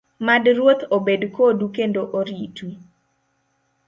[0.25, 2.67] Mad Ruoth obed kodu kendo oritu.